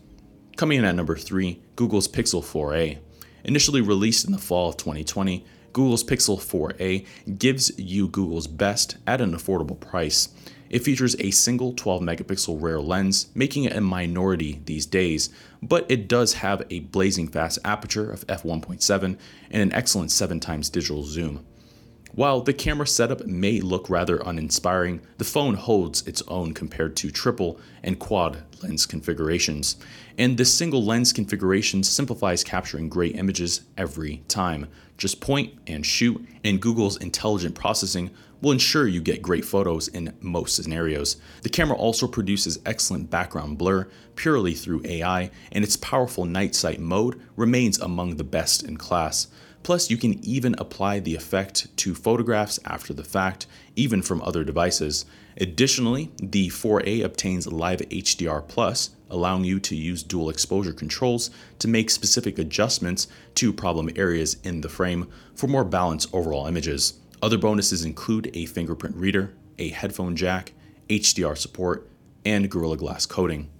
Coming 0.56 0.80
in 0.80 0.86
at 0.86 0.96
number 0.96 1.14
3, 1.14 1.62
Google's 1.76 2.08
Pixel 2.08 2.42
4a. 2.42 2.98
Initially 3.44 3.80
released 3.80 4.26
in 4.26 4.32
the 4.32 4.38
fall 4.38 4.70
of 4.70 4.76
2020, 4.76 5.46
Google's 5.78 6.02
Pixel 6.02 6.40
4a 6.40 7.06
gives 7.38 7.70
you 7.78 8.08
Google's 8.08 8.48
best 8.48 8.96
at 9.06 9.20
an 9.20 9.32
affordable 9.32 9.78
price. 9.78 10.30
It 10.70 10.80
features 10.80 11.14
a 11.20 11.30
single 11.30 11.72
12 11.72 12.02
megapixel 12.02 12.60
rear 12.60 12.80
lens, 12.80 13.28
making 13.32 13.62
it 13.62 13.76
a 13.76 13.80
minority 13.80 14.60
these 14.64 14.86
days, 14.86 15.30
but 15.62 15.88
it 15.88 16.08
does 16.08 16.32
have 16.32 16.64
a 16.68 16.80
blazing 16.80 17.28
fast 17.28 17.60
aperture 17.64 18.10
of 18.10 18.26
f1.7 18.26 19.04
and 19.04 19.62
an 19.62 19.72
excellent 19.72 20.10
7 20.10 20.40
times 20.40 20.68
digital 20.68 21.04
zoom. 21.04 21.46
While 22.12 22.40
the 22.40 22.54
camera 22.54 22.86
setup 22.88 23.26
may 23.26 23.60
look 23.60 23.88
rather 23.88 24.16
uninspiring, 24.16 25.02
the 25.18 25.24
phone 25.24 25.54
holds 25.54 26.04
its 26.08 26.22
own 26.26 26.54
compared 26.54 26.96
to 26.96 27.12
triple 27.12 27.60
and 27.84 28.00
quad 28.00 28.42
lens 28.64 28.84
configurations, 28.84 29.76
and 30.18 30.36
this 30.36 30.52
single 30.52 30.84
lens 30.84 31.12
configuration 31.12 31.84
simplifies 31.84 32.42
capturing 32.42 32.88
great 32.88 33.14
images 33.14 33.60
every 33.76 34.24
time. 34.26 34.66
Just 34.98 35.20
point 35.20 35.54
and 35.68 35.86
shoot, 35.86 36.26
and 36.44 36.60
Google's 36.60 36.96
intelligent 36.96 37.54
processing 37.54 38.10
will 38.40 38.52
ensure 38.52 38.86
you 38.86 39.00
get 39.00 39.22
great 39.22 39.44
photos 39.44 39.88
in 39.88 40.12
most 40.20 40.56
scenarios. 40.56 41.16
The 41.42 41.48
camera 41.48 41.76
also 41.76 42.06
produces 42.06 42.58
excellent 42.66 43.08
background 43.08 43.58
blur 43.58 43.88
purely 44.16 44.54
through 44.54 44.82
AI, 44.84 45.30
and 45.52 45.64
its 45.64 45.76
powerful 45.76 46.24
night 46.24 46.54
sight 46.54 46.80
mode 46.80 47.20
remains 47.36 47.78
among 47.78 48.16
the 48.16 48.24
best 48.24 48.64
in 48.64 48.76
class. 48.76 49.28
Plus, 49.68 49.90
you 49.90 49.98
can 49.98 50.18
even 50.24 50.54
apply 50.56 50.98
the 50.98 51.14
effect 51.14 51.76
to 51.76 51.94
photographs 51.94 52.58
after 52.64 52.94
the 52.94 53.04
fact, 53.04 53.46
even 53.76 54.00
from 54.00 54.22
other 54.22 54.42
devices. 54.42 55.04
Additionally, 55.36 56.10
the 56.22 56.48
4A 56.48 57.04
obtains 57.04 57.46
Live 57.46 57.80
HDR 57.80 58.48
Plus, 58.48 58.88
allowing 59.10 59.44
you 59.44 59.60
to 59.60 59.76
use 59.76 60.02
dual 60.02 60.30
exposure 60.30 60.72
controls 60.72 61.30
to 61.58 61.68
make 61.68 61.90
specific 61.90 62.38
adjustments 62.38 63.08
to 63.34 63.52
problem 63.52 63.90
areas 63.94 64.38
in 64.42 64.62
the 64.62 64.70
frame 64.70 65.06
for 65.34 65.48
more 65.48 65.64
balanced 65.64 66.08
overall 66.14 66.46
images. 66.46 66.94
Other 67.20 67.36
bonuses 67.36 67.84
include 67.84 68.30
a 68.32 68.46
fingerprint 68.46 68.96
reader, 68.96 69.34
a 69.58 69.68
headphone 69.68 70.16
jack, 70.16 70.54
HDR 70.88 71.36
support, 71.36 71.90
and 72.24 72.50
Gorilla 72.50 72.78
Glass 72.78 73.04
coating. 73.04 73.50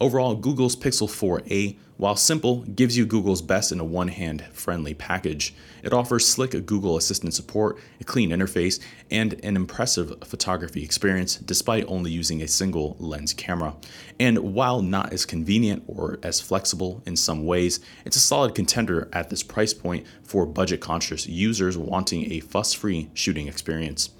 Overall, 0.00 0.34
Google's 0.34 0.74
Pixel 0.74 1.08
4a, 1.08 1.76
while 1.98 2.16
simple, 2.16 2.62
gives 2.62 2.96
you 2.96 3.06
Google's 3.06 3.40
best 3.40 3.70
in 3.70 3.78
a 3.78 3.84
one 3.84 4.08
hand 4.08 4.44
friendly 4.52 4.92
package. 4.92 5.54
It 5.84 5.92
offers 5.92 6.26
slick 6.26 6.50
Google 6.66 6.96
Assistant 6.96 7.32
support, 7.32 7.78
a 8.00 8.04
clean 8.04 8.30
interface, 8.30 8.80
and 9.08 9.34
an 9.44 9.54
impressive 9.54 10.12
photography 10.24 10.82
experience 10.82 11.36
despite 11.36 11.84
only 11.86 12.10
using 12.10 12.42
a 12.42 12.48
single 12.48 12.96
lens 12.98 13.32
camera. 13.32 13.76
And 14.18 14.38
while 14.38 14.82
not 14.82 15.12
as 15.12 15.24
convenient 15.24 15.84
or 15.86 16.18
as 16.24 16.40
flexible 16.40 17.00
in 17.06 17.16
some 17.16 17.46
ways, 17.46 17.78
it's 18.04 18.16
a 18.16 18.20
solid 18.20 18.56
contender 18.56 19.08
at 19.12 19.30
this 19.30 19.44
price 19.44 19.72
point 19.72 20.06
for 20.24 20.44
budget 20.44 20.80
conscious 20.80 21.28
users 21.28 21.78
wanting 21.78 22.32
a 22.32 22.40
fuss 22.40 22.72
free 22.72 23.10
shooting 23.14 23.46
experience. 23.46 24.10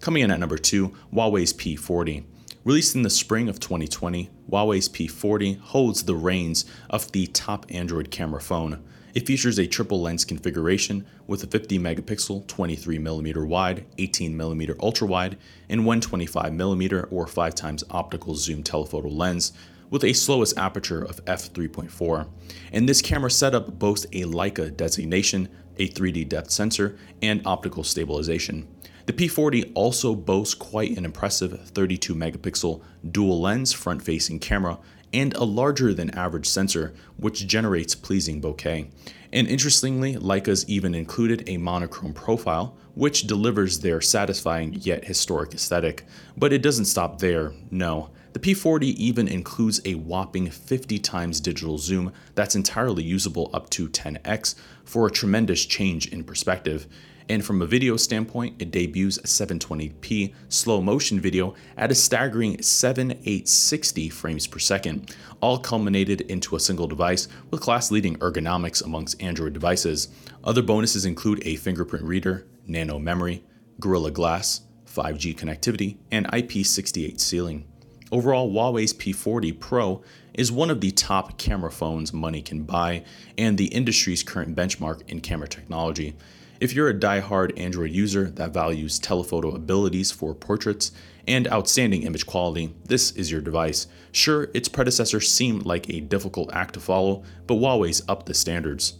Coming 0.00 0.24
in 0.24 0.30
at 0.30 0.40
number 0.40 0.58
two, 0.58 0.94
Huawei's 1.10 1.54
P40. 1.54 2.24
Released 2.66 2.96
in 2.96 3.02
the 3.02 3.10
spring 3.10 3.48
of 3.48 3.60
2020, 3.60 4.28
Huawei's 4.50 4.88
P40 4.88 5.60
holds 5.60 6.02
the 6.02 6.16
reins 6.16 6.64
of 6.90 7.12
the 7.12 7.28
top 7.28 7.64
Android 7.68 8.10
camera 8.10 8.40
phone. 8.40 8.82
It 9.14 9.24
features 9.24 9.56
a 9.60 9.68
triple 9.68 10.02
lens 10.02 10.24
configuration 10.24 11.06
with 11.28 11.44
a 11.44 11.46
50 11.46 11.78
megapixel 11.78 12.44
23mm 12.46 13.46
wide, 13.46 13.86
18mm 13.98 14.82
ultra 14.82 15.06
wide, 15.06 15.38
and 15.68 15.82
125mm 15.82 17.06
or 17.12 17.28
5 17.28 17.54
times 17.54 17.84
optical 17.92 18.34
zoom 18.34 18.64
telephoto 18.64 19.10
lens 19.10 19.52
with 19.88 20.02
a 20.02 20.12
slowest 20.12 20.58
aperture 20.58 21.04
of 21.04 21.24
f3.4. 21.24 22.26
And 22.72 22.88
this 22.88 23.00
camera 23.00 23.30
setup 23.30 23.78
boasts 23.78 24.06
a 24.06 24.24
Leica 24.24 24.76
designation, 24.76 25.48
a 25.78 25.88
3D 25.88 26.28
depth 26.28 26.50
sensor, 26.50 26.98
and 27.22 27.46
optical 27.46 27.84
stabilization. 27.84 28.66
The 29.06 29.12
P40 29.12 29.70
also 29.74 30.16
boasts 30.16 30.54
quite 30.54 30.96
an 30.98 31.04
impressive 31.04 31.68
32 31.70 32.12
megapixel 32.16 32.82
dual 33.08 33.40
lens 33.40 33.72
front 33.72 34.02
facing 34.02 34.40
camera 34.40 34.78
and 35.14 35.32
a 35.34 35.44
larger 35.44 35.94
than 35.94 36.10
average 36.10 36.48
sensor, 36.48 36.92
which 37.16 37.46
generates 37.46 37.94
pleasing 37.94 38.42
bokeh. 38.42 38.88
And 39.32 39.46
interestingly, 39.46 40.16
Leica's 40.16 40.68
even 40.68 40.92
included 40.92 41.48
a 41.48 41.56
monochrome 41.56 42.14
profile, 42.14 42.76
which 42.94 43.28
delivers 43.28 43.78
their 43.78 44.00
satisfying 44.00 44.74
yet 44.74 45.04
historic 45.04 45.54
aesthetic. 45.54 46.04
But 46.36 46.52
it 46.52 46.62
doesn't 46.62 46.86
stop 46.86 47.20
there, 47.20 47.52
no. 47.70 48.10
The 48.32 48.40
P40 48.40 48.82
even 48.96 49.28
includes 49.28 49.80
a 49.84 49.94
whopping 49.94 50.50
50 50.50 50.98
times 50.98 51.40
digital 51.40 51.78
zoom 51.78 52.12
that's 52.34 52.56
entirely 52.56 53.04
usable 53.04 53.50
up 53.54 53.70
to 53.70 53.88
10x 53.88 54.56
for 54.84 55.06
a 55.06 55.12
tremendous 55.12 55.64
change 55.64 56.08
in 56.08 56.24
perspective. 56.24 56.88
And 57.28 57.44
from 57.44 57.60
a 57.60 57.66
video 57.66 57.96
standpoint, 57.96 58.62
it 58.62 58.70
debuts 58.70 59.18
a 59.18 59.22
720p 59.22 60.32
slow 60.48 60.80
motion 60.80 61.18
video 61.18 61.54
at 61.76 61.90
a 61.90 61.94
staggering 61.94 62.62
7860 62.62 64.08
frames 64.10 64.46
per 64.46 64.60
second, 64.60 65.14
all 65.40 65.58
culminated 65.58 66.20
into 66.22 66.54
a 66.54 66.60
single 66.60 66.86
device 66.86 67.26
with 67.50 67.60
class 67.60 67.90
leading 67.90 68.16
ergonomics 68.18 68.84
amongst 68.84 69.20
Android 69.20 69.54
devices. 69.54 70.08
Other 70.44 70.62
bonuses 70.62 71.04
include 71.04 71.42
a 71.44 71.56
fingerprint 71.56 72.04
reader, 72.04 72.46
nano 72.66 72.98
memory, 72.98 73.42
Gorilla 73.80 74.12
Glass, 74.12 74.62
5G 74.86 75.36
connectivity, 75.36 75.96
and 76.10 76.26
IP68 76.28 77.18
sealing. 77.20 77.66
Overall, 78.12 78.52
Huawei's 78.52 78.94
P40 78.94 79.58
Pro 79.58 80.02
is 80.32 80.52
one 80.52 80.70
of 80.70 80.80
the 80.80 80.92
top 80.92 81.38
camera 81.38 81.72
phones 81.72 82.12
money 82.12 82.40
can 82.40 82.62
buy 82.62 83.04
and 83.36 83.58
the 83.58 83.66
industry's 83.66 84.22
current 84.22 84.54
benchmark 84.54 85.02
in 85.08 85.20
camera 85.20 85.48
technology. 85.48 86.14
If 86.58 86.72
you're 86.72 86.88
a 86.88 86.98
die-hard 86.98 87.52
Android 87.58 87.90
user 87.90 88.30
that 88.30 88.54
values 88.54 88.98
telephoto 88.98 89.50
abilities 89.50 90.10
for 90.10 90.34
portraits 90.34 90.90
and 91.28 91.46
outstanding 91.48 92.04
image 92.04 92.24
quality, 92.24 92.74
this 92.86 93.10
is 93.10 93.30
your 93.30 93.42
device. 93.42 93.88
Sure, 94.10 94.48
its 94.54 94.66
predecessor 94.66 95.20
seemed 95.20 95.66
like 95.66 95.90
a 95.90 96.00
difficult 96.00 96.50
act 96.54 96.72
to 96.74 96.80
follow, 96.80 97.24
but 97.46 97.56
Huawei's 97.56 98.02
upped 98.08 98.24
the 98.24 98.32
standards. 98.32 98.94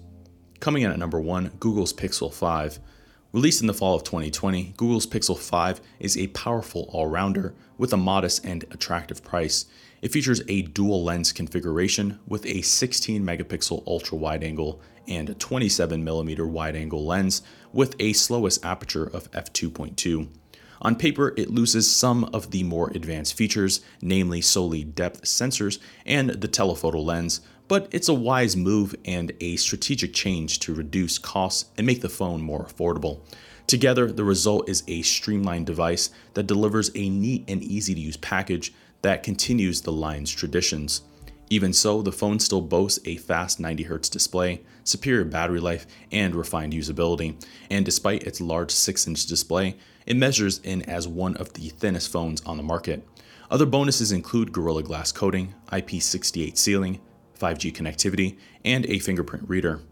Coming 0.60 0.82
in 0.82 0.90
at 0.90 0.98
number 0.98 1.18
1, 1.18 1.52
Google's 1.58 1.94
Pixel 1.94 2.32
5. 2.32 2.78
Released 3.32 3.62
in 3.62 3.66
the 3.66 3.74
fall 3.74 3.94
of 3.94 4.04
2020, 4.04 4.74
Google's 4.76 5.06
Pixel 5.06 5.38
5 5.38 5.80
is 5.98 6.18
a 6.18 6.26
powerful 6.28 6.90
all 6.92 7.06
rounder 7.06 7.54
with 7.78 7.92
a 7.92 7.96
modest 7.96 8.44
and 8.44 8.64
attractive 8.64 9.24
price. 9.24 9.64
It 10.02 10.12
features 10.12 10.42
a 10.48 10.62
dual 10.62 11.04
lens 11.04 11.32
configuration 11.32 12.18
with 12.26 12.44
a 12.44 12.60
16 12.60 13.24
megapixel 13.24 13.82
ultra 13.86 14.18
wide 14.18 14.44
angle 14.44 14.80
and 15.08 15.30
a 15.30 15.34
27mm 15.34 16.48
wide 16.48 16.76
angle 16.76 17.04
lens 17.04 17.42
with 17.72 17.94
a 17.98 18.12
slowest 18.12 18.64
aperture 18.64 19.04
of 19.04 19.30
f2.2. 19.32 20.28
On 20.82 20.94
paper, 20.94 21.32
it 21.36 21.50
loses 21.50 21.90
some 21.90 22.24
of 22.32 22.50
the 22.50 22.62
more 22.62 22.90
advanced 22.90 23.34
features, 23.34 23.80
namely 24.02 24.40
solely 24.40 24.84
depth 24.84 25.22
sensors 25.22 25.78
and 26.04 26.30
the 26.30 26.48
telephoto 26.48 27.00
lens, 27.00 27.40
but 27.68 27.88
it's 27.90 28.08
a 28.08 28.14
wise 28.14 28.56
move 28.56 28.94
and 29.04 29.32
a 29.40 29.56
strategic 29.56 30.12
change 30.12 30.60
to 30.60 30.74
reduce 30.74 31.18
costs 31.18 31.70
and 31.76 31.86
make 31.86 32.02
the 32.02 32.08
phone 32.08 32.42
more 32.42 32.64
affordable. 32.64 33.20
Together, 33.66 34.12
the 34.12 34.24
result 34.24 34.68
is 34.68 34.84
a 34.86 35.02
streamlined 35.02 35.66
device 35.66 36.10
that 36.34 36.46
delivers 36.46 36.90
a 36.94 37.08
neat 37.08 37.44
and 37.48 37.62
easy 37.64 37.94
to 37.94 38.00
use 38.00 38.16
package 38.16 38.72
that 39.02 39.22
continues 39.22 39.80
the 39.80 39.92
line's 39.92 40.30
traditions. 40.30 41.02
Even 41.48 41.72
so, 41.72 42.02
the 42.02 42.12
phone 42.12 42.40
still 42.40 42.60
boasts 42.60 42.98
a 43.04 43.16
fast 43.16 43.60
90Hz 43.60 44.10
display, 44.10 44.62
superior 44.82 45.24
battery 45.24 45.60
life, 45.60 45.86
and 46.10 46.34
refined 46.34 46.72
usability. 46.72 47.40
And 47.70 47.84
despite 47.84 48.24
its 48.24 48.40
large 48.40 48.72
6 48.72 49.06
inch 49.06 49.26
display, 49.26 49.76
it 50.06 50.16
measures 50.16 50.60
in 50.64 50.82
as 50.82 51.06
one 51.06 51.36
of 51.36 51.52
the 51.52 51.68
thinnest 51.68 52.10
phones 52.10 52.40
on 52.42 52.56
the 52.56 52.62
market. 52.62 53.06
Other 53.50 53.66
bonuses 53.66 54.10
include 54.10 54.52
Gorilla 54.52 54.82
Glass 54.82 55.12
coating, 55.12 55.54
IP68 55.70 56.56
sealing, 56.56 57.00
5G 57.38 57.72
connectivity, 57.72 58.38
and 58.64 58.84
a 58.86 58.98
fingerprint 58.98 59.48
reader. 59.48 59.82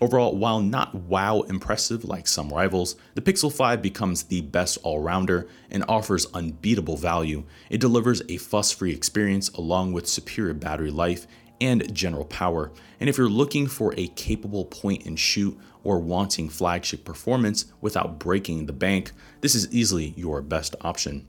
Overall, 0.00 0.36
while 0.36 0.60
not 0.60 0.94
wow 0.94 1.40
impressive 1.42 2.04
like 2.04 2.28
some 2.28 2.50
rivals, 2.50 2.94
the 3.14 3.20
Pixel 3.20 3.52
5 3.52 3.82
becomes 3.82 4.24
the 4.24 4.42
best 4.42 4.78
all 4.84 5.00
rounder 5.00 5.48
and 5.70 5.84
offers 5.88 6.26
unbeatable 6.34 6.96
value. 6.96 7.42
It 7.68 7.80
delivers 7.80 8.22
a 8.28 8.36
fuss 8.36 8.70
free 8.70 8.92
experience 8.92 9.48
along 9.50 9.92
with 9.92 10.06
superior 10.06 10.54
battery 10.54 10.92
life 10.92 11.26
and 11.60 11.92
general 11.92 12.24
power. 12.24 12.70
And 13.00 13.08
if 13.08 13.18
you're 13.18 13.28
looking 13.28 13.66
for 13.66 13.92
a 13.96 14.06
capable 14.08 14.64
point 14.64 15.04
and 15.04 15.18
shoot 15.18 15.58
or 15.82 15.98
wanting 15.98 16.48
flagship 16.48 17.04
performance 17.04 17.66
without 17.80 18.20
breaking 18.20 18.66
the 18.66 18.72
bank, 18.72 19.10
this 19.40 19.56
is 19.56 19.72
easily 19.72 20.14
your 20.16 20.42
best 20.42 20.76
option. 20.82 21.26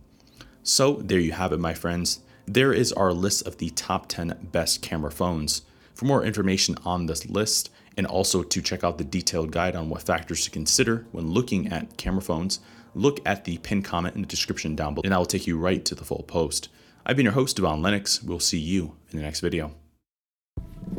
So, 0.62 0.96
there 0.96 1.20
you 1.20 1.32
have 1.32 1.54
it, 1.54 1.60
my 1.60 1.74
friends. 1.74 2.20
There 2.46 2.74
is 2.74 2.92
our 2.94 3.14
list 3.14 3.48
of 3.48 3.58
the 3.58 3.70
top 3.72 4.08
10 4.08 4.50
best 4.52 4.84
camera 4.84 5.12
phones. 5.12 5.64
For 5.96 6.06
more 6.06 6.24
information 6.24 6.76
on 6.86 7.08
this 7.08 7.28
list, 7.28 7.70
and 7.98 8.06
also 8.08 8.44
to 8.44 8.62
check 8.62 8.84
out 8.84 8.98
the 8.98 9.04
detailed 9.04 9.52
guide 9.52 9.76
on 9.76 9.90
what 9.90 10.04
factors 10.04 10.44
to 10.46 10.52
consider 10.52 11.06
when 11.12 11.30
looking 11.30 11.68
at 11.72 11.98
camera 11.98 12.22
phones, 12.22 12.60
look 12.94 13.20
at 13.26 13.46
the 13.46 13.58
pinned 13.60 13.86
comment 13.86 14.16
in 14.16 14.22
the 14.22 14.28
description 14.28 14.76
down 14.76 14.94
below, 14.94 15.04
and 15.04 15.14
I 15.14 15.18
will 15.18 15.26
take 15.26 15.48
you 15.48 15.58
right 15.58 15.84
to 15.86 15.96
the 15.96 16.06
full 16.06 16.24
post. 16.24 16.70
I've 17.06 17.16
been 17.16 17.26
your 17.26 17.34
host, 17.34 17.56
Devon 17.56 17.82
Lennox. 17.82 18.22
We'll 18.22 18.40
see 18.40 18.60
you 18.60 18.96
in 19.12 19.18
the 19.18 19.24
next 19.24 19.40
video. 19.40 19.76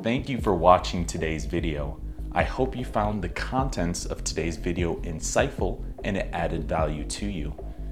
Thank 0.02 0.28
you 0.28 0.40
for 0.40 0.54
watching 0.54 1.04
today's 1.04 1.44
video. 1.44 2.00
I 2.32 2.44
hope 2.44 2.76
you 2.76 2.84
found 2.84 3.22
the 3.22 3.28
contents 3.28 4.06
of 4.06 4.22
today's 4.24 4.56
video 4.56 4.96
insightful 5.00 5.84
and 6.04 6.16
it 6.16 6.28
added 6.32 6.68
value 6.68 7.04
to 7.04 7.26
you. 7.26 7.54